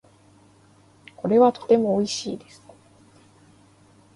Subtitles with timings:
[1.15, 2.65] これはとても美味しいです。